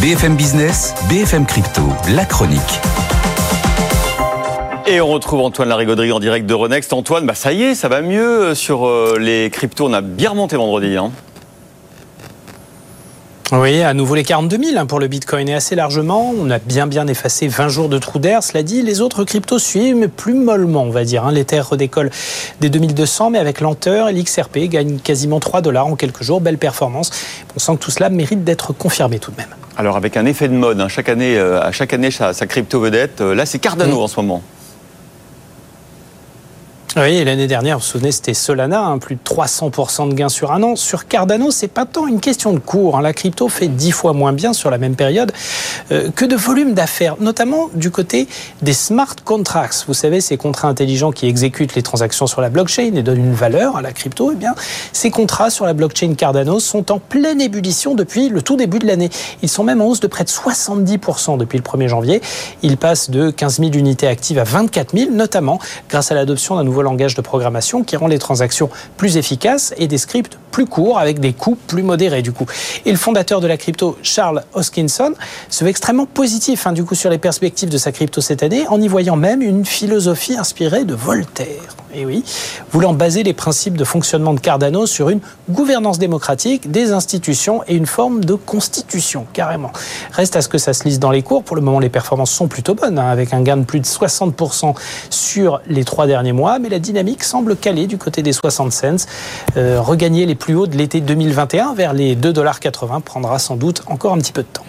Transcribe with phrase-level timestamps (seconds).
[0.00, 1.82] BFM Business, BFM Crypto,
[2.14, 2.60] la chronique.
[4.86, 6.92] Et on retrouve Antoine Larigauderie en direct de Renext.
[6.92, 9.88] Antoine, bah ça y est, ça va mieux sur euh, les cryptos.
[9.88, 10.96] On a bien remonté vendredi.
[10.96, 11.10] Hein.
[13.50, 16.32] Oui, à nouveau les 42 000 hein, pour le Bitcoin et assez largement.
[16.38, 18.44] On a bien bien effacé 20 jours de trou d'air.
[18.44, 21.24] Cela dit, les autres cryptos suivent, mais plus mollement, on va dire.
[21.24, 21.32] Hein.
[21.32, 22.12] L'Ether redécolle
[22.60, 24.08] des 2200, mais avec lenteur.
[24.08, 26.40] Et l'XRP gagne quasiment 3 dollars en quelques jours.
[26.40, 27.10] Belle performance.
[27.56, 29.48] On sent que tout cela mérite d'être confirmé tout de même.
[29.78, 32.80] Alors avec un effet de mode, hein, chaque année, euh, à chaque année, sa, crypto
[32.80, 33.20] vedette.
[33.20, 34.42] Euh, là, c'est Cardano en ce moment.
[37.00, 40.50] Oui, l'année dernière, vous vous souvenez, c'était Solana, hein, plus de 300% de gains sur
[40.50, 40.74] un an.
[40.74, 42.96] Sur Cardano, c'est pas tant une question de cours.
[42.96, 43.02] Hein.
[43.02, 45.30] La crypto fait 10 fois moins bien sur la même période
[45.92, 48.26] euh, que de volume d'affaires, notamment du côté
[48.62, 49.84] des smart contracts.
[49.86, 53.34] Vous savez, ces contrats intelligents qui exécutent les transactions sur la blockchain et donnent une
[53.34, 54.32] valeur à la crypto.
[54.32, 54.56] Eh bien,
[54.92, 58.88] ces contrats sur la blockchain Cardano sont en pleine ébullition depuis le tout début de
[58.88, 59.10] l'année.
[59.42, 62.22] Ils sont même en hausse de près de 70% depuis le 1er janvier.
[62.62, 66.64] Ils passent de 15 000 unités actives à 24 000, notamment grâce à l'adoption d'un
[66.64, 70.98] nouveau langage de programmation qui rend les transactions plus efficaces et des scripts plus courts
[70.98, 72.46] avec des coûts plus modérés du coup.
[72.84, 75.14] Et le fondateur de la crypto, Charles Hoskinson,
[75.48, 78.66] se veut extrêmement positif hein, du coup sur les perspectives de sa crypto cette année
[78.68, 81.76] en y voyant même une philosophie inspirée de Voltaire.
[81.94, 82.22] Et oui,
[82.70, 87.74] voulant baser les principes de fonctionnement de Cardano sur une gouvernance démocratique, des institutions et
[87.74, 89.72] une forme de constitution, carrément.
[90.12, 91.44] Reste à ce que ça se lise dans les cours.
[91.44, 93.86] Pour le moment, les performances sont plutôt bonnes, hein, avec un gain de plus de
[93.86, 94.74] 60%
[95.08, 99.06] sur les trois derniers mois, mais la dynamique semble caler du côté des 60 cents.
[99.56, 104.12] Euh, regagner les plus hauts de l'été 2021 vers les 2,80$ prendra sans doute encore
[104.12, 104.64] un petit peu de temps.